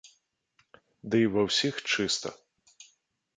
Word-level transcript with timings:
Ды 1.11 1.15
і 1.25 1.27
ўва 1.33 1.43
ўсіх 1.49 1.75
чыста. 1.91 2.29